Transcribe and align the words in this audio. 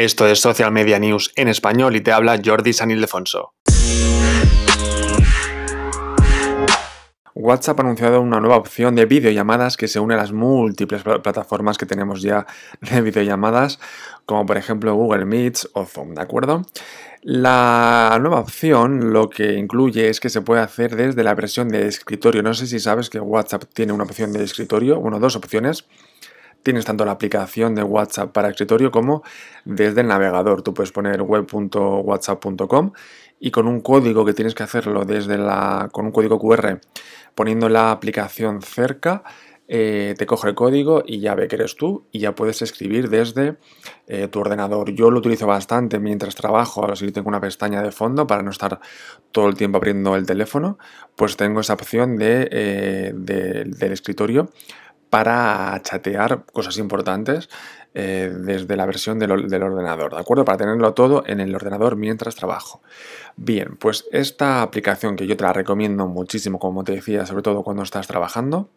Esto 0.00 0.26
es 0.26 0.40
Social 0.40 0.72
Media 0.72 0.98
News 0.98 1.30
en 1.36 1.46
español 1.48 1.94
y 1.94 2.00
te 2.00 2.10
habla 2.10 2.40
Jordi 2.42 2.72
San 2.72 2.90
Ildefonso. 2.90 3.52
WhatsApp 7.34 7.78
ha 7.78 7.82
anunciado 7.82 8.22
una 8.22 8.40
nueva 8.40 8.56
opción 8.56 8.94
de 8.94 9.04
videollamadas 9.04 9.76
que 9.76 9.88
se 9.88 10.00
une 10.00 10.14
a 10.14 10.16
las 10.16 10.32
múltiples 10.32 11.02
plataformas 11.02 11.76
que 11.76 11.84
tenemos 11.84 12.22
ya 12.22 12.46
de 12.80 13.02
videollamadas, 13.02 13.78
como 14.24 14.46
por 14.46 14.56
ejemplo 14.56 14.94
Google 14.94 15.26
Meets 15.26 15.68
o 15.74 15.84
Zoom, 15.84 16.14
¿de 16.14 16.22
acuerdo? 16.22 16.62
La 17.20 18.16
nueva 18.22 18.40
opción 18.40 19.12
lo 19.12 19.28
que 19.28 19.52
incluye 19.58 20.08
es 20.08 20.18
que 20.18 20.30
se 20.30 20.40
puede 20.40 20.62
hacer 20.62 20.96
desde 20.96 21.22
la 21.22 21.34
versión 21.34 21.68
de 21.68 21.86
escritorio. 21.86 22.42
No 22.42 22.54
sé 22.54 22.66
si 22.66 22.80
sabes 22.80 23.10
que 23.10 23.20
WhatsApp 23.20 23.64
tiene 23.74 23.92
una 23.92 24.04
opción 24.04 24.32
de 24.32 24.42
escritorio, 24.42 24.98
bueno, 24.98 25.20
dos 25.20 25.36
opciones. 25.36 25.84
Tienes 26.62 26.84
tanto 26.84 27.04
la 27.04 27.12
aplicación 27.12 27.74
de 27.74 27.82
WhatsApp 27.82 28.32
para 28.32 28.48
escritorio 28.48 28.90
como 28.90 29.22
desde 29.64 30.02
el 30.02 30.08
navegador. 30.08 30.62
Tú 30.62 30.74
puedes 30.74 30.92
poner 30.92 31.22
web.whatsapp.com 31.22 32.92
y 33.38 33.50
con 33.50 33.66
un 33.66 33.80
código 33.80 34.24
que 34.24 34.34
tienes 34.34 34.54
que 34.54 34.62
hacerlo 34.62 35.04
desde 35.04 35.38
la 35.38 35.88
con 35.92 36.06
un 36.06 36.12
código 36.12 36.38
QR 36.38 36.80
poniendo 37.34 37.70
la 37.70 37.90
aplicación 37.90 38.60
cerca 38.60 39.22
eh, 39.72 40.16
te 40.18 40.26
coge 40.26 40.48
el 40.48 40.56
código 40.56 41.04
y 41.06 41.20
ya 41.20 41.36
ve 41.36 41.46
que 41.46 41.54
eres 41.54 41.76
tú 41.76 42.08
y 42.10 42.18
ya 42.18 42.34
puedes 42.34 42.60
escribir 42.60 43.08
desde 43.08 43.56
eh, 44.08 44.26
tu 44.26 44.40
ordenador. 44.40 44.92
Yo 44.92 45.12
lo 45.12 45.20
utilizo 45.20 45.46
bastante 45.46 46.00
mientras 46.00 46.34
trabajo, 46.34 46.84
así 46.90 47.12
tengo 47.12 47.28
una 47.28 47.40
pestaña 47.40 47.80
de 47.80 47.92
fondo 47.92 48.26
para 48.26 48.42
no 48.42 48.50
estar 48.50 48.80
todo 49.30 49.46
el 49.46 49.54
tiempo 49.54 49.78
abriendo 49.78 50.16
el 50.16 50.26
teléfono, 50.26 50.76
pues 51.14 51.36
tengo 51.36 51.60
esa 51.60 51.74
opción 51.74 52.16
de, 52.16 52.48
eh, 52.50 53.12
del 53.14 53.92
escritorio 53.92 54.50
para 55.10 55.78
chatear 55.82 56.44
cosas 56.52 56.78
importantes 56.78 57.48
desde 57.92 58.76
la 58.76 58.86
versión 58.86 59.18
del, 59.18 59.48
del, 59.48 59.62
ordenador, 59.64 60.14
¿de 60.14 60.20
acuerdo? 60.20 60.44
Para 60.44 60.58
tenerlo 60.58 60.94
todo 60.94 61.24
en 61.26 61.40
el 61.40 61.52
ordenador 61.52 61.96
mientras 61.96 62.36
trabajo. 62.36 62.82
Bien, 63.36 63.76
pues 63.76 64.06
esta 64.12 64.62
aplicación 64.62 65.16
que 65.16 65.26
yo 65.26 65.36
te 65.36 65.42
la 65.42 65.52
recomiendo 65.52 66.06
muchísimo, 66.06 66.60
como 66.60 66.84
te 66.84 66.92
decía, 66.92 67.26
sobre 67.26 67.42
todo 67.42 67.64
cuando 67.64 67.82
estás 67.82 68.06
trabajando, 68.06 68.70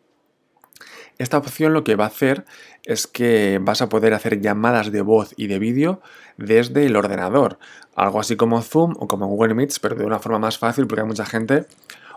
esta 1.20 1.38
opción 1.38 1.74
lo 1.74 1.84
que 1.84 1.96
va 1.96 2.06
a 2.06 2.08
hacer 2.08 2.46
es 2.84 3.06
que 3.06 3.60
vas 3.62 3.82
a 3.82 3.90
poder 3.90 4.14
hacer 4.14 4.42
llamadas 4.42 4.92
de 4.92 5.02
voz 5.02 5.34
y 5.38 5.48
de 5.48 5.60
vídeo 5.60 6.02
desde 6.38 6.86
el 6.86 6.96
ordenador. 6.96 7.60
Algo 7.96 8.20
así 8.20 8.36
como 8.36 8.62
Zoom 8.62 8.96
o 8.98 9.08
como 9.08 9.28
Google 9.28 9.54
Meets, 9.54 9.80
pero 9.80 9.96
de 9.96 10.06
una 10.06 10.20
forma 10.20 10.40
más 10.40 10.58
fácil 10.58 10.88
porque 10.88 11.02
hay 11.02 11.08
mucha 11.08 11.26
gente, 11.26 11.68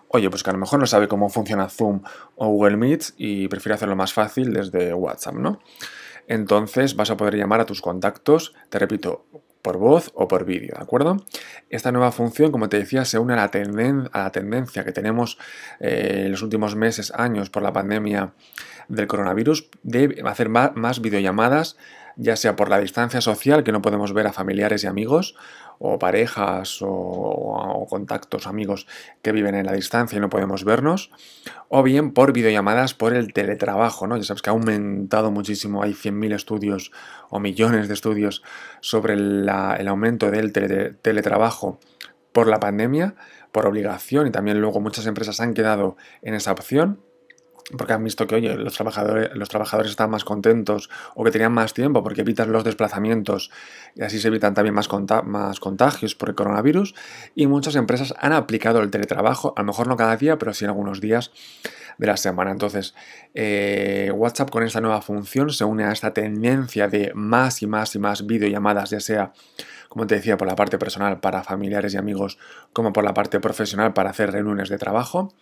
oye, 0.09 0.31
pues 0.31 0.43
que 0.43 0.51
a 0.51 0.53
lo 0.53 0.59
mejor 0.59 0.81
no 0.81 0.87
sabe 0.87 1.09
cómo 1.09 1.29
funciona 1.29 1.69
Zoom 1.69 2.03
o 2.37 2.49
Google 2.49 2.77
Meets 2.77 3.15
y 3.17 3.49
prefiere 3.49 3.75
hacerlo 3.75 3.97
más 3.97 4.13
fácil 4.13 4.53
desde 4.53 4.95
WhatsApp, 4.95 5.35
¿no? 5.35 5.61
Entonces 6.29 6.97
vas 6.97 7.11
a 7.11 7.17
poder 7.17 7.37
llamar 7.37 7.61
a 7.61 7.67
tus 7.67 7.81
contactos, 7.81 8.55
te 8.69 8.79
repito, 8.79 9.27
por 9.63 9.79
voz 9.79 10.13
o 10.15 10.29
por 10.29 10.45
vídeo, 10.45 10.75
¿de 10.77 10.83
acuerdo? 10.83 11.17
Esta 11.71 11.91
nueva 11.91 12.13
función, 12.13 12.53
como 12.53 12.69
te 12.69 12.79
decía, 12.79 13.05
se 13.05 13.19
une 13.19 13.33
a 13.33 13.37
la, 13.37 13.51
a 14.13 14.23
la 14.23 14.31
tendencia 14.31 14.85
que 14.85 14.93
tenemos 14.93 15.39
eh, 15.81 16.23
en 16.27 16.31
los 16.31 16.43
últimos 16.43 16.77
meses, 16.77 17.13
años 17.17 17.51
por 17.51 17.65
la 17.65 17.73
pandemia 17.73 18.35
del 18.89 19.09
coronavirus, 19.09 19.69
de 19.83 20.23
hacer 20.25 20.49
más 20.49 21.01
videollamadas 21.01 21.77
ya 22.17 22.37
sea 22.37 22.57
por 22.57 22.71
la 22.71 22.81
distancia 22.81 23.21
social, 23.21 23.63
que 23.63 23.73
no 23.73 23.83
podemos 23.83 24.13
ver 24.13 24.27
a 24.27 24.33
familiares 24.33 24.85
y 24.85 24.87
amigos, 24.87 25.37
o 25.79 25.99
parejas 25.99 26.79
o, 26.81 27.87
contactos, 27.89 28.47
amigos 28.47 28.87
que 29.23 29.33
viven 29.33 29.55
en 29.55 29.67
la 29.67 29.73
distancia 29.73 30.17
y 30.17 30.21
no 30.21 30.31
podemos 30.31 30.65
vernos, 30.65 31.11
o 31.69 31.83
bien 31.83 32.13
por 32.13 32.33
videollamadas 32.33 32.95
por 32.95 33.15
el 33.15 33.33
teletrabajo, 33.33 34.07
¿no? 34.07 34.17
Ya 34.17 34.25
sabes 34.25 34.43
que 34.43 34.51
ha 34.51 34.55
aumentado 34.55 35.31
muchísimo, 35.31 35.83
hay 35.83 35.93
100.000 35.93 36.35
estudios 36.35 36.93
o 37.29 37.39
millones 37.39 37.89
de 37.89 37.95
estudios 37.95 38.43
sobre 38.81 39.15
el 39.15 39.49
aumento 39.89 40.31
del 40.31 40.53
teletrabajo 40.53 41.79
por 42.33 42.49
la 42.49 42.61
pandemia, 42.61 43.15
por 43.53 43.67
obligación, 43.67 44.27
y 44.27 44.31
también 44.31 44.61
luego 44.61 44.81
muchas 44.81 45.07
empresas 45.07 45.41
han 45.41 45.55
quedado 45.55 45.97
en 46.23 46.35
esa 46.35 46.53
opción 46.53 47.01
porque 47.77 47.93
han 47.93 48.05
visto 48.05 48.27
que, 48.27 48.37
oye, 48.37 48.55
los 48.55 48.75
trabajadores, 48.75 49.31
los 49.35 49.49
trabajadores 49.49 49.91
están 49.91 50.11
más 50.11 50.25
contentos 50.25 50.89
o 51.15 51.25
que 51.25 51.31
tenían 51.31 51.53
más 51.53 51.75
tiempo 51.75 52.03
porque 52.03 52.21
evitan 52.21 52.53
los 52.53 52.63
desplazamientos 52.63 53.51
y 53.95 54.03
así 54.03 54.21
se 54.21 54.29
evitan 54.29 54.55
también 54.55 54.75
más, 54.75 54.89
más 55.25 55.59
contagios 55.59 56.15
por 56.15 56.29
el 56.29 56.35
coronavirus. 56.35 56.95
Y 57.35 57.47
muchas 57.47 57.75
empresas 57.75 58.15
han 58.19 58.33
aplicado 58.33 58.81
el 58.81 58.91
teletrabajo, 58.91 59.53
a 59.57 59.63
lo 59.63 59.67
mejor 59.67 59.89
no 59.89 59.97
cada 59.97 60.17
día, 60.17 60.39
pero 60.39 60.55
sí 60.55 60.65
algunos 60.65 61.01
días 61.01 61.33
de 61.99 62.07
la 62.07 62.17
semana. 62.17 62.51
Entonces, 62.51 62.95
eh, 63.35 64.13
WhatsApp 64.15 64.51
con 64.51 64.63
esta 64.63 64.81
nueva 64.81 65.01
función 65.03 65.51
se 65.51 65.65
une 65.65 65.85
a 65.85 65.93
esta 65.93 66.13
tendencia 66.13 66.89
de 66.89 67.13
más 67.15 67.63
y 67.63 67.67
más 67.67 67.95
y 67.95 67.99
más 67.99 68.27
videollamadas, 68.27 68.91
ya 68.91 69.01
sea, 69.01 69.33
como 69.89 70.07
te 70.07 70.17
decía, 70.17 70.37
por 70.37 70.47
la 70.47 70.57
parte 70.57 70.79
personal 70.79 71.21
para 71.21 71.43
familiares 71.43 71.95
y 71.95 71.97
amigos, 71.97 72.39
como 72.73 72.93
por 72.93 73.03
la 73.03 73.15
parte 73.15 73.41
profesional 73.41 73.93
para 73.93 74.11
hacer 74.11 74.31
reuniones 74.31 74.69
de 74.69 74.79
trabajo 74.79 75.33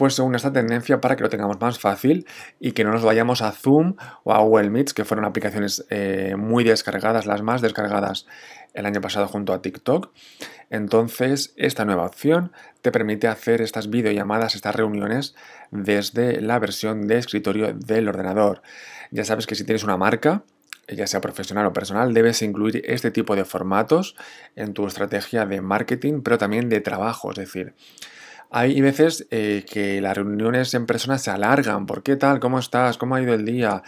pues 0.00 0.14
según 0.14 0.34
esta 0.34 0.50
tendencia 0.50 0.98
para 0.98 1.14
que 1.14 1.22
lo 1.22 1.28
tengamos 1.28 1.60
más 1.60 1.78
fácil 1.78 2.26
y 2.58 2.72
que 2.72 2.84
no 2.84 2.90
nos 2.90 3.02
vayamos 3.02 3.42
a 3.42 3.52
Zoom 3.52 3.96
o 4.24 4.32
a 4.32 4.38
Google 4.38 4.70
Meets, 4.70 4.94
que 4.94 5.04
fueron 5.04 5.26
aplicaciones 5.26 5.84
eh, 5.90 6.36
muy 6.38 6.64
descargadas, 6.64 7.26
las 7.26 7.42
más 7.42 7.60
descargadas 7.60 8.26
el 8.72 8.86
año 8.86 9.02
pasado 9.02 9.28
junto 9.28 9.52
a 9.52 9.60
TikTok. 9.60 10.10
Entonces, 10.70 11.52
esta 11.56 11.84
nueva 11.84 12.06
opción 12.06 12.50
te 12.80 12.92
permite 12.92 13.28
hacer 13.28 13.60
estas 13.60 13.90
videollamadas, 13.90 14.54
estas 14.54 14.74
reuniones 14.74 15.34
desde 15.70 16.40
la 16.40 16.58
versión 16.58 17.06
de 17.06 17.18
escritorio 17.18 17.74
del 17.74 18.08
ordenador. 18.08 18.62
Ya 19.10 19.26
sabes 19.26 19.46
que 19.46 19.54
si 19.54 19.64
tienes 19.64 19.84
una 19.84 19.98
marca, 19.98 20.44
ya 20.88 21.06
sea 21.06 21.20
profesional 21.20 21.66
o 21.66 21.74
personal, 21.74 22.14
debes 22.14 22.40
incluir 22.40 22.82
este 22.86 23.10
tipo 23.10 23.36
de 23.36 23.44
formatos 23.44 24.16
en 24.56 24.72
tu 24.72 24.86
estrategia 24.86 25.44
de 25.44 25.60
marketing, 25.60 26.22
pero 26.22 26.38
también 26.38 26.70
de 26.70 26.80
trabajo, 26.80 27.32
es 27.32 27.36
decir, 27.36 27.74
hay 28.50 28.80
veces 28.80 29.28
eh, 29.30 29.64
que 29.70 30.00
las 30.00 30.16
reuniones 30.16 30.74
en 30.74 30.84
persona 30.86 31.18
se 31.18 31.30
alargan. 31.30 31.86
¿Por 31.86 32.02
qué 32.02 32.16
tal? 32.16 32.40
¿Cómo 32.40 32.58
estás? 32.58 32.98
¿Cómo 32.98 33.14
ha 33.14 33.22
ido 33.22 33.32
el 33.32 33.44
día? 33.44 33.82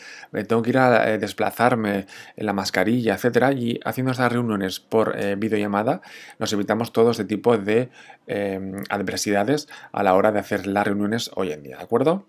Tengo 0.46 0.62
que 0.62 0.70
ir 0.70 0.78
a 0.78 1.10
eh, 1.10 1.18
desplazarme 1.18 2.06
en 2.36 2.46
la 2.46 2.52
mascarilla, 2.52 3.14
etcétera. 3.14 3.52
Y 3.52 3.80
haciendo 3.84 4.12
estas 4.12 4.32
reuniones 4.32 4.78
por 4.78 5.18
eh, 5.18 5.34
videollamada, 5.36 6.00
nos 6.38 6.52
evitamos 6.52 6.92
todo 6.92 7.10
este 7.10 7.24
tipo 7.24 7.58
de 7.58 7.90
em, 8.28 8.76
adversidades 8.88 9.68
a 9.90 10.04
la 10.04 10.14
hora 10.14 10.30
de 10.30 10.38
hacer 10.38 10.66
las 10.68 10.86
reuniones 10.86 11.30
hoy 11.34 11.52
en 11.52 11.64
día, 11.64 11.78
¿de 11.78 11.82
acuerdo? 11.82 12.26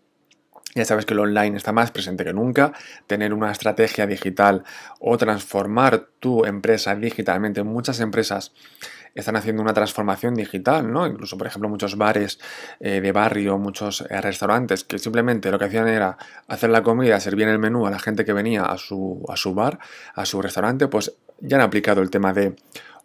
Ya 0.76 0.86
sabes 0.86 1.06
que 1.06 1.14
el 1.14 1.20
online 1.20 1.56
está 1.56 1.72
más 1.72 1.92
presente 1.92 2.24
que 2.24 2.34
nunca. 2.34 2.74
Tener 3.06 3.34
una 3.34 3.52
estrategia 3.52 4.08
digital 4.08 4.64
o 5.00 5.18
transformar 5.18 6.08
tu 6.20 6.46
empresa 6.46 6.96
digitalmente. 6.96 7.62
Muchas 7.64 8.00
empresas 8.00 8.54
están 9.16 9.36
haciendo 9.36 9.62
una 9.62 9.74
transformación 9.74 10.36
digital, 10.36 10.92
¿no? 10.92 11.06
Incluso, 11.06 11.38
por 11.38 11.48
ejemplo, 11.48 11.70
muchos 11.70 11.98
bares 11.98 12.40
eh, 12.80 13.02
de 13.02 13.12
barrio, 13.12 13.58
muchos 13.58 14.02
eh, 14.02 14.22
restaurantes 14.22 14.84
que 14.84 15.00
simplemente 15.00 15.52
lo 15.52 15.60
que 15.60 15.66
hacían 15.66 15.88
era 15.88 16.18
hacer 16.48 16.70
la 16.70 16.84
comida, 16.84 17.20
servir 17.20 17.48
el 17.48 17.60
menú 17.60 17.86
a 17.86 17.92
la 17.92 18.00
gente 18.00 18.26
que 18.26 18.34
venía 18.34 18.64
a 18.64 18.78
su, 18.78 19.24
a 19.30 19.36
su 19.36 19.54
bar, 19.54 19.80
a 20.16 20.26
su 20.26 20.42
restaurante, 20.42 20.88
pues 20.88 21.14
ya 21.40 21.58
han 21.58 21.64
aplicado 21.64 22.02
el 22.02 22.10
tema 22.10 22.34
de 22.34 22.56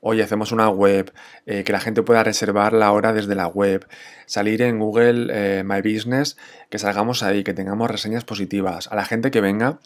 hoy 0.00 0.20
hacemos 0.20 0.52
una 0.52 0.68
web, 0.68 1.12
eh, 1.44 1.64
que 1.64 1.72
la 1.72 1.80
gente 1.80 2.02
pueda 2.02 2.22
reservar 2.22 2.72
la 2.72 2.92
hora 2.92 3.12
desde 3.12 3.34
la 3.34 3.48
web, 3.48 3.86
salir 4.26 4.62
en 4.62 4.78
Google 4.78 5.64
My 5.64 5.82
Business, 5.82 6.36
que 6.70 6.78
salgamos 6.78 7.22
ahí, 7.22 7.42
que 7.42 7.52
tengamos 7.52 7.90
reseñas 7.90 8.24
positivas, 8.24 8.86
a 8.92 8.94
la 8.94 9.04
gente 9.04 9.30
que 9.32 9.40
venga 9.40 9.80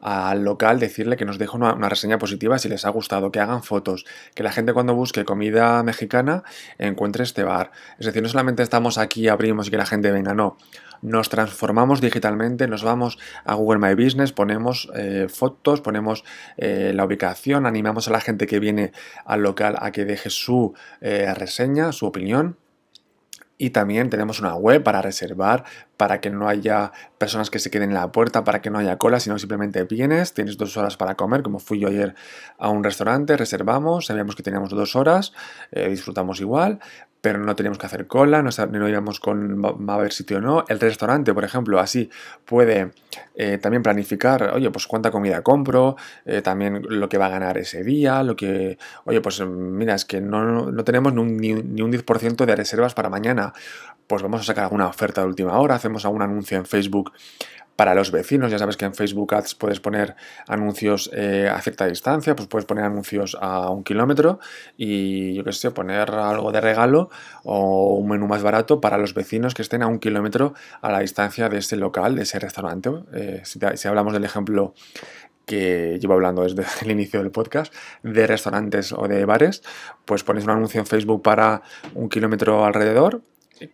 al 0.00 0.44
local 0.44 0.78
decirle 0.78 1.16
que 1.16 1.24
nos 1.24 1.38
deje 1.38 1.56
una, 1.56 1.88
reseña 1.88 2.18
positiva 2.18 2.58
si 2.58 2.68
les 2.68 2.84
ha 2.84 2.90
gustado, 2.90 3.30
que 3.30 3.40
hagan 3.40 3.62
fotos, 3.62 4.06
que 4.34 4.42
la 4.42 4.52
gente 4.52 4.72
cuando 4.72 4.94
busque 4.94 5.24
comida 5.24 5.82
mexicana 5.82 6.42
encuentre 6.78 7.24
este 7.24 7.44
bar. 7.44 7.70
Es 7.98 8.06
decir, 8.06 8.22
no 8.22 8.28
solamente 8.28 8.62
estamos 8.62 8.98
aquí, 8.98 9.28
abrimos 9.28 9.68
y 9.68 9.70
que 9.70 9.76
la 9.76 9.86
gente 9.86 10.10
venga, 10.10 10.34
no. 10.34 10.56
Nos 11.02 11.30
transformamos 11.30 12.02
digitalmente, 12.02 12.68
nos 12.68 12.82
vamos 12.82 13.18
a 13.44 13.54
Google 13.54 13.78
My 13.78 13.94
Business, 13.94 14.32
ponemos 14.32 14.90
eh, 14.94 15.28
fotos, 15.30 15.80
ponemos 15.80 16.24
eh, 16.58 16.92
la 16.94 17.06
ubicación, 17.06 17.64
animamos 17.64 18.08
a 18.08 18.10
la 18.10 18.20
gente 18.20 18.46
que 18.46 18.60
viene 18.60 18.92
al 19.24 19.42
local 19.42 19.76
a 19.80 19.92
que 19.92 20.04
deje 20.04 20.28
su 20.28 20.74
eh, 21.00 21.32
reseña, 21.34 21.92
su 21.92 22.04
opinión 22.06 22.58
y 23.60 23.70
también 23.70 24.08
tenemos 24.08 24.40
una 24.40 24.54
web 24.54 24.82
para 24.82 25.02
reservar, 25.02 25.64
para 25.98 26.18
que 26.22 26.30
no 26.30 26.48
haya 26.48 26.92
personas 27.18 27.50
que 27.50 27.58
se 27.58 27.70
queden 27.70 27.90
en 27.90 27.94
la 27.94 28.10
puerta, 28.10 28.42
para 28.42 28.62
que 28.62 28.70
no 28.70 28.78
haya 28.78 28.96
cola, 28.96 29.20
sino 29.20 29.38
simplemente 29.38 29.84
vienes, 29.84 30.32
tienes 30.32 30.56
dos 30.56 30.78
horas 30.78 30.96
para 30.96 31.14
comer, 31.14 31.42
como 31.42 31.58
fui 31.58 31.78
yo 31.78 31.88
ayer 31.88 32.14
a 32.56 32.70
un 32.70 32.82
restaurante, 32.82 33.36
reservamos, 33.36 34.06
sabíamos 34.06 34.34
que 34.34 34.42
teníamos 34.42 34.70
dos 34.70 34.96
horas, 34.96 35.34
eh, 35.72 35.90
disfrutamos 35.90 36.40
igual, 36.40 36.80
pero 37.20 37.38
no 37.38 37.54
teníamos 37.54 37.78
que 37.78 37.86
hacer 37.86 38.06
cola, 38.06 38.42
no, 38.42 38.50
no 38.70 38.88
íbamos 38.88 39.20
con 39.20 39.62
va 39.62 39.94
a 39.94 39.96
haber 39.96 40.12
sitio 40.12 40.38
o 40.38 40.40
no. 40.40 40.64
El 40.68 40.80
restaurante, 40.80 41.34
por 41.34 41.44
ejemplo, 41.44 41.78
así 41.78 42.08
puede 42.44 42.92
eh, 43.34 43.58
también 43.58 43.82
planificar, 43.82 44.54
oye, 44.54 44.70
pues 44.70 44.86
cuánta 44.86 45.10
comida 45.10 45.42
compro, 45.42 45.96
eh, 46.24 46.40
también 46.42 46.82
lo 46.88 47.08
que 47.08 47.18
va 47.18 47.26
a 47.26 47.30
ganar 47.30 47.58
ese 47.58 47.84
día, 47.84 48.22
lo 48.22 48.36
que, 48.36 48.78
oye, 49.04 49.20
pues 49.20 49.40
mira, 49.40 49.94
es 49.94 50.04
que 50.04 50.20
no, 50.20 50.70
no 50.70 50.84
tenemos 50.84 51.12
ni 51.12 51.20
un, 51.20 51.36
ni, 51.36 51.82
un 51.82 51.92
10% 51.92 52.44
de 52.44 52.56
reservas 52.56 52.94
para 52.94 53.10
mañana, 53.10 53.52
pues 54.06 54.22
vamos 54.22 54.40
a 54.40 54.44
sacar 54.44 54.64
alguna 54.64 54.88
oferta 54.88 55.20
de 55.20 55.28
última 55.28 55.58
hora, 55.58 55.74
hacemos 55.74 56.04
algún 56.04 56.22
anuncio 56.22 56.56
en 56.56 56.64
Facebook 56.64 57.12
para 57.80 57.94
los 57.94 58.10
vecinos. 58.10 58.50
Ya 58.50 58.58
sabes 58.58 58.76
que 58.76 58.84
en 58.84 58.92
Facebook 58.92 59.32
Ads 59.34 59.54
puedes 59.54 59.80
poner 59.80 60.14
anuncios 60.46 61.08
eh, 61.14 61.48
a 61.50 61.58
cierta 61.62 61.86
distancia, 61.86 62.36
pues 62.36 62.46
puedes 62.46 62.66
poner 62.66 62.84
anuncios 62.84 63.38
a 63.40 63.70
un 63.70 63.84
kilómetro 63.84 64.38
y 64.76 65.32
yo 65.32 65.44
qué 65.44 65.52
sé, 65.52 65.70
poner 65.70 66.10
algo 66.10 66.52
de 66.52 66.60
regalo 66.60 67.08
o 67.42 67.94
un 67.94 68.10
menú 68.10 68.26
más 68.26 68.42
barato 68.42 68.82
para 68.82 68.98
los 68.98 69.14
vecinos 69.14 69.54
que 69.54 69.62
estén 69.62 69.82
a 69.82 69.86
un 69.86 69.98
kilómetro 69.98 70.52
a 70.82 70.92
la 70.92 71.00
distancia 71.00 71.48
de 71.48 71.56
ese 71.56 71.76
local, 71.76 72.16
de 72.16 72.24
ese 72.24 72.38
restaurante. 72.38 72.90
Eh, 73.14 73.40
si, 73.44 73.88
hablamos 73.88 74.12
del 74.12 74.24
ejemplo 74.24 74.74
que 75.46 75.96
llevo 75.98 76.12
hablando 76.12 76.42
desde 76.42 76.66
el 76.82 76.90
inicio 76.90 77.22
del 77.22 77.30
podcast, 77.30 77.72
de 78.02 78.26
restaurantes 78.26 78.92
o 78.92 79.08
de 79.08 79.24
bares, 79.24 79.62
pues 80.04 80.22
pones 80.22 80.44
un 80.44 80.50
anuncio 80.50 80.80
en 80.80 80.86
Facebook 80.86 81.22
para 81.22 81.62
un 81.94 82.10
kilómetro 82.10 82.62
alrededor 82.62 83.22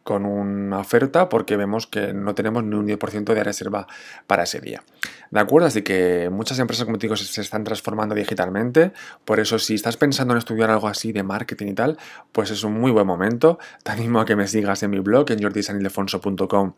con 0.02 0.24
una 0.26 0.78
oferta 0.78 1.28
porque 1.28 1.56
vemos 1.56 1.86
que 1.86 2.12
no 2.12 2.34
tenemos 2.34 2.64
ni 2.64 2.76
un 2.76 2.86
10% 2.86 3.34
de 3.34 3.44
reserva 3.44 3.86
para 4.26 4.44
ese 4.44 4.60
día. 4.60 4.82
¿De 5.30 5.40
acuerdo? 5.40 5.66
Así 5.66 5.82
que 5.82 6.30
muchas 6.30 6.58
empresas, 6.58 6.84
como 6.84 6.98
te 6.98 7.06
digo, 7.06 7.16
se 7.16 7.40
están 7.40 7.64
transformando 7.64 8.14
digitalmente. 8.14 8.92
Por 9.24 9.40
eso, 9.40 9.58
si 9.58 9.74
estás 9.74 9.96
pensando 9.96 10.34
en 10.34 10.38
estudiar 10.38 10.70
algo 10.70 10.88
así 10.88 11.12
de 11.12 11.22
marketing 11.22 11.68
y 11.68 11.74
tal, 11.74 11.98
pues 12.32 12.50
es 12.50 12.62
un 12.64 12.74
muy 12.74 12.90
buen 12.90 13.06
momento. 13.06 13.58
Te 13.82 13.92
animo 13.92 14.20
a 14.20 14.24
que 14.24 14.36
me 14.36 14.46
sigas 14.46 14.82
en 14.82 14.90
mi 14.90 15.00
blog, 15.00 15.30
en 15.30 15.42
jordisanildefonso.com, 15.42 16.74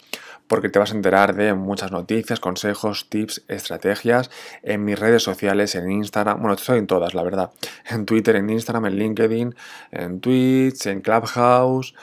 porque 0.46 0.68
te 0.68 0.78
vas 0.78 0.92
a 0.92 0.96
enterar 0.96 1.34
de 1.34 1.54
muchas 1.54 1.92
noticias, 1.92 2.40
consejos, 2.40 3.08
tips, 3.08 3.44
estrategias 3.48 4.30
en 4.62 4.84
mis 4.84 4.98
redes 4.98 5.22
sociales, 5.22 5.74
en 5.74 5.90
Instagram. 5.90 6.40
Bueno, 6.40 6.54
estoy 6.54 6.78
en 6.78 6.86
todas, 6.86 7.14
la 7.14 7.22
verdad. 7.22 7.50
En 7.88 8.06
Twitter, 8.06 8.36
en 8.36 8.50
Instagram, 8.50 8.86
en 8.86 8.96
LinkedIn, 8.96 9.54
en 9.90 10.20
Twitch, 10.20 10.86
en 10.86 11.00
Clubhouse 11.00 11.94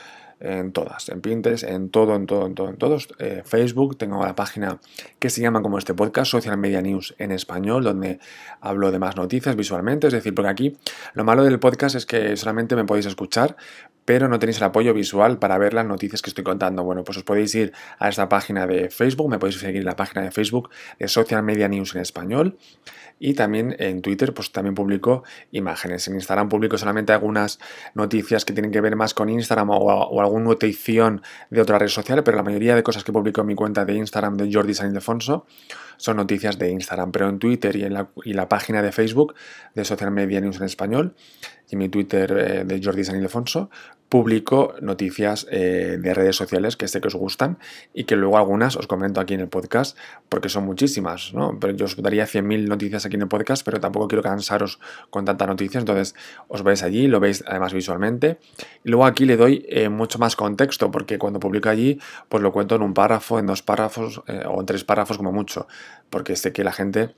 en 0.45 0.71
todas, 0.71 1.09
en 1.09 1.21
Pinterest, 1.21 1.63
en 1.63 1.89
todo, 1.89 2.15
en 2.15 2.25
todo, 2.25 2.45
en 2.45 2.55
todo, 2.55 2.69
en 2.69 2.77
todos. 2.77 3.09
Eh, 3.19 3.41
Facebook, 3.45 3.97
tengo 3.97 4.23
la 4.23 4.35
página 4.35 4.79
que 5.19 5.29
se 5.29 5.41
llama 5.41 5.61
como 5.61 5.77
este 5.77 5.93
podcast, 5.93 6.31
Social 6.31 6.57
Media 6.57 6.81
News 6.81 7.15
en 7.17 7.31
español, 7.31 7.83
donde 7.83 8.19
hablo 8.61 8.91
de 8.91 8.99
más 8.99 9.15
noticias 9.15 9.55
visualmente. 9.55 10.07
Es 10.07 10.13
decir, 10.13 10.35
porque 10.35 10.49
aquí 10.49 10.77
lo 11.13 11.23
malo 11.23 11.43
del 11.43 11.59
podcast 11.59 11.95
es 11.95 12.05
que 12.05 12.37
solamente 12.37 12.75
me 12.75 12.85
podéis 12.85 13.07
escuchar, 13.07 13.55
pero 14.05 14.27
no 14.29 14.37
tenéis 14.37 14.57
el 14.57 14.65
apoyo 14.65 14.93
visual 14.93 15.39
para 15.39 15.57
ver 15.57 15.73
las 15.73 15.85
noticias 15.85 16.21
que 16.21 16.29
estoy 16.29 16.43
contando. 16.43 16.83
Bueno, 16.83 17.03
pues 17.03 17.17
os 17.17 17.23
podéis 17.23 17.53
ir 17.55 17.73
a 17.97 18.09
esta 18.09 18.29
página 18.29 18.67
de 18.67 18.89
Facebook, 18.89 19.29
me 19.29 19.39
podéis 19.39 19.59
seguir 19.59 19.81
en 19.81 19.85
la 19.85 19.95
página 19.95 20.21
de 20.21 20.31
Facebook 20.31 20.69
de 20.99 21.07
Social 21.07 21.41
Media 21.43 21.67
News 21.67 21.95
en 21.95 22.01
español 22.01 22.57
y 23.19 23.33
también 23.33 23.75
en 23.79 24.01
Twitter 24.01 24.33
pues 24.33 24.51
también 24.51 24.75
publico 24.75 25.23
imágenes. 25.51 26.07
En 26.07 26.15
Instagram 26.15 26.49
publico 26.49 26.77
solamente 26.77 27.13
algunas 27.13 27.59
noticias 27.93 28.45
que 28.45 28.53
tienen 28.53 28.71
que 28.71 28.81
ver 28.81 28.95
más 28.95 29.13
con 29.13 29.29
Instagram 29.29 29.69
o, 29.71 30.21
alguna 30.35 30.51
notición 30.51 31.21
de 31.49 31.61
otra 31.61 31.79
red 31.79 31.87
social, 31.87 32.23
pero 32.23 32.37
la 32.37 32.43
mayoría 32.43 32.75
de 32.75 32.83
cosas 32.83 33.03
que 33.03 33.11
publico 33.11 33.41
en 33.41 33.47
mi 33.47 33.55
cuenta 33.55 33.85
de 33.85 33.93
Instagram 33.93 34.37
de 34.37 34.51
Jordi 34.51 34.73
San 34.73 34.87
Ildefonso 34.87 35.45
son 35.97 36.17
noticias 36.17 36.57
de 36.57 36.71
Instagram, 36.71 37.11
pero 37.11 37.29
en 37.29 37.39
Twitter 37.39 37.75
y 37.75 37.83
en 37.83 37.93
la, 37.93 38.49
página 38.49 38.81
de 38.81 38.91
Facebook 38.91 39.35
de 39.73 39.85
Social 39.85 40.11
Media 40.11 40.41
News 40.41 40.57
en 40.57 40.63
español 40.63 41.15
y 41.69 41.75
mi 41.75 41.89
Twitter 41.89 42.31
eh, 42.37 42.63
de 42.63 42.81
Jordi 42.83 43.03
San 43.03 43.15
Ildefonso 43.15 43.69
publico 44.09 44.75
noticias 44.81 45.47
eh, 45.49 45.97
de 45.99 46.13
redes 46.13 46.35
sociales 46.35 46.77
que 46.77 46.87
sé 46.87 47.01
que 47.01 47.07
os 47.07 47.15
gustan 47.15 47.57
y 47.93 48.03
que 48.03 48.15
luego 48.15 48.37
algunas 48.37 48.75
os 48.75 48.87
comento 48.87 49.19
aquí 49.19 49.33
en 49.33 49.39
el 49.39 49.47
podcast 49.47 49.97
porque 50.29 50.47
son 50.47 50.63
muchísimas, 50.63 51.33
¿no? 51.33 51.57
Pero 51.59 51.73
yo 51.73 51.85
os 51.85 52.01
daría 52.01 52.25
100.000 52.25 52.67
noticias 52.67 53.05
aquí 53.05 53.15
en 53.15 53.23
el 53.23 53.27
podcast, 53.27 53.65
pero 53.65 53.79
tampoco 53.79 54.07
quiero 54.07 54.21
cansaros 54.21 54.79
con 55.09 55.25
tantas 55.25 55.47
noticias, 55.47 55.81
entonces 55.81 56.15
os 56.47 56.63
veis 56.63 56.83
allí, 56.83 57.07
lo 57.07 57.19
veis 57.19 57.43
además 57.47 57.73
visualmente. 57.73 58.37
Y 58.83 58.89
luego 58.89 59.05
aquí 59.05 59.25
le 59.25 59.37
doy 59.37 59.65
eh, 59.67 59.89
mucho 59.89 60.19
más 60.19 60.35
contexto 60.35 60.91
porque 60.91 61.17
cuando 61.17 61.39
publico 61.39 61.69
allí 61.69 61.99
pues 62.29 62.43
lo 62.43 62.51
cuento 62.51 62.75
en 62.75 62.83
un 62.83 62.93
párrafo, 62.93 63.39
en 63.39 63.47
dos 63.47 63.63
párrafos 63.63 64.21
o 64.47 64.59
en 64.59 64.65
tres 64.65 64.83
párrafos 64.83 65.17
como 65.17 65.31
mucho, 65.31 65.67
porque 66.09 66.35
sé 66.35 66.53
que 66.53 66.63
la 66.63 66.71
gente 66.71 67.15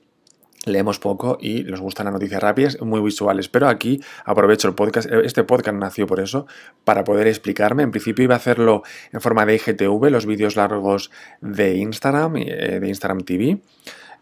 leemos 0.68 1.00
poco 1.00 1.38
y 1.40 1.64
nos 1.64 1.80
gustan 1.80 2.06
las 2.06 2.14
noticias 2.14 2.42
rápidas, 2.42 2.82
muy 2.82 3.02
visuales. 3.02 3.50
Pero 3.50 3.68
aquí 3.68 4.02
aprovecho 4.26 4.68
el 4.68 4.76
podcast, 4.76 5.10
este 5.12 5.44
podcast 5.44 5.78
nació 5.78 6.08
por 6.08 6.20
eso, 6.20 6.46
para 6.84 7.04
poder 7.04 7.28
explicarme. 7.28 7.84
En 7.84 7.92
principio 7.92 8.24
iba 8.24 8.36
a 8.36 8.38
hacerlo 8.38 8.84
en 9.12 9.22
forma 9.22 9.46
de 9.46 9.56
IGTV, 9.56 10.10
los 10.10 10.26
vídeos 10.26 10.56
largos 10.56 11.12
de 11.42 11.76
Instagram, 11.78 12.38
eh, 12.38 12.80
de 12.80 12.88
Instagram 12.88 13.22
TV. 13.22 13.60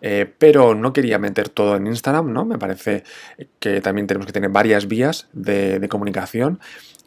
Eh, 0.02 0.32
pero 0.38 0.76
no 0.76 0.94
quería 0.94 1.18
meter 1.18 1.50
todo 1.50 1.78
en 1.78 1.88
Instagram, 1.88 2.32
¿no? 2.32 2.46
Me 2.46 2.60
parece 2.60 3.04
que 3.60 3.82
también 3.82 4.08
tenemos 4.08 4.28
que 4.28 4.34
tener 4.34 4.50
varias 4.50 4.88
vías 4.88 5.30
de 5.32 5.88
comunicación 5.90 6.60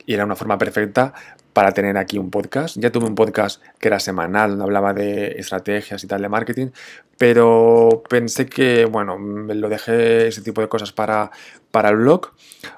y 0.08 0.14
era 0.14 0.24
una 0.24 0.36
forma 0.36 0.56
perfecta 0.56 1.12
para 1.58 1.72
tener 1.72 1.98
aquí 1.98 2.18
un 2.18 2.30
podcast. 2.30 2.76
Ya 2.78 2.92
tuve 2.92 3.06
un 3.06 3.16
podcast 3.16 3.60
que 3.80 3.88
era 3.88 3.98
semanal, 3.98 4.50
donde 4.50 4.62
hablaba 4.62 4.94
de 4.94 5.32
estrategias 5.40 6.04
y 6.04 6.06
tal 6.06 6.22
de 6.22 6.28
marketing, 6.28 6.68
pero 7.16 8.04
pensé 8.08 8.46
que, 8.46 8.84
bueno, 8.84 9.18
lo 9.18 9.68
dejé 9.68 10.28
ese 10.28 10.40
tipo 10.40 10.60
de 10.60 10.68
cosas 10.68 10.92
para, 10.92 11.32
para 11.70 11.90
el 11.90 11.96
blog 11.96 12.32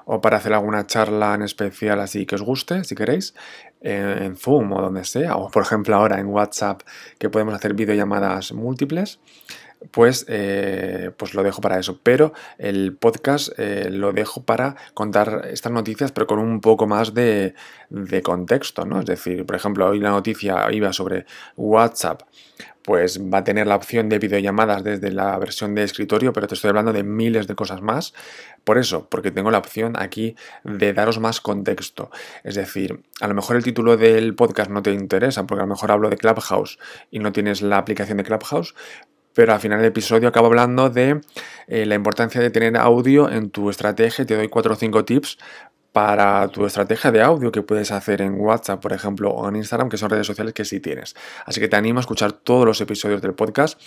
o 0.05 0.21
para 0.21 0.37
hacer 0.37 0.53
alguna 0.53 0.85
charla 0.87 1.33
en 1.35 1.43
especial 1.43 1.99
así 1.99 2.25
que 2.25 2.35
os 2.35 2.41
guste, 2.41 2.83
si 2.83 2.95
queréis, 2.95 3.33
en 3.81 4.35
Zoom 4.35 4.73
o 4.73 4.81
donde 4.81 5.05
sea, 5.05 5.35
o 5.37 5.49
por 5.49 5.63
ejemplo 5.63 5.95
ahora 5.95 6.19
en 6.19 6.27
WhatsApp 6.27 6.81
que 7.17 7.29
podemos 7.29 7.53
hacer 7.53 7.73
videollamadas 7.73 8.51
múltiples 8.51 9.19
pues, 9.89 10.25
eh, 10.27 11.11
pues 11.17 11.33
lo 11.33 11.43
dejo 11.43 11.61
para 11.61 11.79
eso. 11.79 11.99
Pero 12.03 12.33
el 12.57 12.95
podcast 12.95 13.49
eh, 13.57 13.89
lo 13.89 14.13
dejo 14.13 14.43
para 14.43 14.75
contar 14.93 15.47
estas 15.49 15.71
noticias, 15.71 16.11
pero 16.11 16.27
con 16.27 16.39
un 16.39 16.61
poco 16.61 16.85
más 16.85 17.13
de, 17.13 17.55
de, 17.89 18.21
contexto, 18.21 18.85
¿no? 18.85 18.99
Es 18.99 19.05
decir, 19.05 19.45
por 19.45 19.55
ejemplo, 19.55 19.87
hoy 19.87 19.99
la 19.99 20.11
noticia 20.11 20.71
iba 20.71 20.93
sobre 20.93 21.25
WhatsApp, 21.55 22.21
pues 22.83 23.19
va 23.21 23.39
a 23.39 23.43
tener 23.43 23.67
la 23.67 23.75
opción 23.75 24.09
de 24.09 24.19
videollamadas 24.19 24.83
desde 24.83 25.11
la 25.11 25.37
versión 25.37 25.75
de 25.75 25.83
escritorio, 25.83 26.33
pero 26.33 26.47
te 26.47 26.55
estoy 26.55 26.69
hablando 26.69 26.93
de 26.93 27.03
miles 27.03 27.47
de 27.47 27.55
cosas 27.55 27.81
más. 27.81 28.13
Por 28.63 28.77
eso, 28.77 29.07
porque 29.09 29.31
tengo 29.31 29.51
la 29.51 29.57
opción 29.57 29.93
aquí 29.97 30.35
de 30.63 30.93
daros 30.93 31.19
más 31.19 31.41
contexto. 31.41 32.09
Es 32.43 32.55
decir, 32.55 33.03
a 33.19 33.27
lo 33.27 33.33
mejor 33.33 33.55
el 33.55 33.63
título 33.63 33.97
del 33.97 34.35
podcast 34.35 34.71
no 34.71 34.81
te 34.81 34.91
interesa, 34.91 35.45
porque 35.45 35.61
a 35.61 35.65
lo 35.65 35.73
mejor 35.73 35.91
hablo 35.91 36.09
de 36.09 36.17
Clubhouse 36.17 36.79
y 37.11 37.19
no 37.19 37.31
tienes 37.31 37.61
la 37.61 37.77
aplicación 37.77 38.17
de 38.17 38.23
Clubhouse, 38.23 38.75
pero 39.33 39.53
al 39.53 39.59
final 39.59 39.79
del 39.79 39.87
episodio 39.87 40.27
acabo 40.27 40.47
hablando 40.47 40.89
de 40.89 41.21
eh, 41.67 41.85
la 41.85 41.95
importancia 41.95 42.41
de 42.41 42.49
tener 42.49 42.75
audio 42.77 43.29
en 43.29 43.49
tu 43.49 43.69
estrategia. 43.69 44.25
Te 44.25 44.35
doy 44.35 44.49
4 44.49 44.73
o 44.73 44.75
5 44.75 45.05
tips 45.05 45.37
para 45.91 46.47
tu 46.47 46.65
estrategia 46.65 47.11
de 47.11 47.21
audio 47.21 47.51
que 47.51 47.61
puedes 47.61 47.91
hacer 47.91 48.21
en 48.21 48.39
WhatsApp, 48.39 48.81
por 48.81 48.93
ejemplo, 48.93 49.29
o 49.31 49.49
en 49.49 49.57
Instagram, 49.57 49.89
que 49.89 49.97
son 49.97 50.09
redes 50.09 50.25
sociales 50.25 50.53
que 50.53 50.63
sí 50.63 50.79
tienes. 50.79 51.15
Así 51.45 51.59
que 51.59 51.67
te 51.67 51.75
animo 51.75 51.99
a 51.99 52.01
escuchar 52.01 52.31
todos 52.31 52.65
los 52.65 52.79
episodios 52.79 53.21
del 53.21 53.33
podcast, 53.33 53.79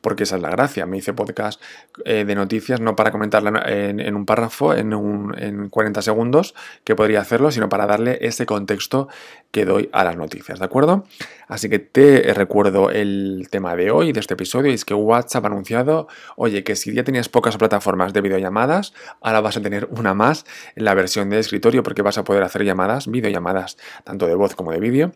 porque 0.00 0.22
esa 0.22 0.36
es 0.36 0.42
la 0.42 0.50
gracia. 0.50 0.86
Me 0.86 0.98
hice 0.98 1.12
podcast 1.14 1.60
eh, 2.04 2.24
de 2.24 2.34
noticias 2.34 2.80
no 2.80 2.94
para 2.94 3.10
comentarla 3.10 3.64
en, 3.66 4.14
un 4.14 4.24
párrafo, 4.24 4.72
en, 4.72 4.92
en 5.38 5.68
40 5.68 6.02
segundos, 6.02 6.54
que 6.84 6.94
podría 6.94 7.20
hacerlo, 7.20 7.50
sino 7.50 7.68
para 7.68 7.86
darle 7.86 8.18
ese 8.20 8.46
contexto 8.46 9.08
que 9.50 9.64
doy 9.64 9.88
a 9.92 10.04
las 10.04 10.16
noticias, 10.16 10.58
¿de 10.58 10.64
acuerdo? 10.64 11.04
Así 11.48 11.68
que 11.70 11.78
te 11.78 12.34
recuerdo 12.34 12.90
el 12.90 13.48
tema 13.50 13.74
de 13.74 13.90
hoy, 13.90 14.12
de 14.12 14.20
este 14.20 14.34
episodio, 14.34 14.70
y 14.70 14.74
es 14.74 14.84
que 14.84 14.94
WhatsApp 14.94 15.44
ha 15.44 15.48
anunciado, 15.48 16.06
oye, 16.36 16.62
que 16.62 16.76
si 16.76 16.92
ya 16.92 17.02
tenías 17.02 17.28
pocas 17.28 17.56
plataformas 17.56 18.12
de 18.12 18.20
videollamadas, 18.20 18.92
ahora 19.22 19.40
vas 19.40 19.56
a 19.56 19.62
tener 19.62 19.88
una 19.90 20.12
más 20.12 20.44
en 20.76 20.84
la 20.84 20.94
versión 20.94 21.30
de 21.30 21.38
escritorio 21.48 21.82
porque 21.82 22.02
vas 22.02 22.18
a 22.18 22.24
poder 22.24 22.42
hacer 22.42 22.64
llamadas, 22.64 23.08
videollamadas, 23.08 23.78
tanto 24.04 24.26
de 24.26 24.34
voz 24.34 24.54
como 24.54 24.72
de 24.72 24.80
vídeo, 24.80 25.12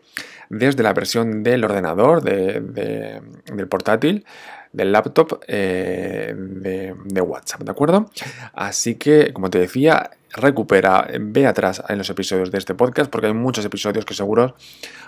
desde 0.48 0.82
la 0.82 0.92
versión 0.92 1.42
del 1.42 1.64
ordenador, 1.64 2.22
del 2.22 3.68
portátil, 3.68 4.24
del 4.72 4.90
laptop 4.90 5.40
eh, 5.46 6.34
de, 6.34 6.94
de, 7.04 7.20
WhatsApp, 7.20 7.62
¿de 7.62 7.70
acuerdo? 7.70 8.10
Así 8.54 8.94
que, 8.94 9.32
como 9.32 9.50
te 9.50 9.58
decía, 9.58 10.10
recupera, 10.32 11.06
ve 11.20 11.46
atrás 11.46 11.82
en 11.88 11.98
los 11.98 12.08
episodios 12.10 12.50
de 12.50 12.58
este 12.58 12.74
podcast 12.74 13.10
porque 13.10 13.26
hay 13.26 13.34
muchos 13.34 13.64
episodios 13.64 14.04
que 14.04 14.14
seguro 14.14 14.56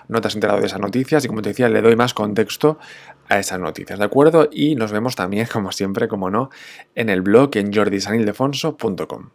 no 0.07 0.21
te 0.21 0.27
has 0.27 0.35
enterado 0.35 0.59
de 0.59 0.67
esas 0.67 0.79
noticias 0.79 1.25
y 1.25 1.27
como 1.27 1.41
te 1.41 1.49
decía, 1.49 1.67
le 1.69 1.81
doy 1.81 1.95
más 1.95 2.13
contexto 2.13 2.77
a 3.27 3.39
esas 3.39 3.59
noticias, 3.59 3.97
¿de 3.97 4.05
acuerdo? 4.05 4.49
Y 4.51 4.75
nos 4.75 4.91
vemos 4.91 5.15
también, 5.15 5.47
como 5.51 5.71
siempre, 5.71 6.07
como 6.07 6.29
no, 6.29 6.49
en 6.93 7.09
el 7.09 7.21
blog 7.21 7.57
en 7.57 7.73
jordisanildefonso.com. 7.73 9.29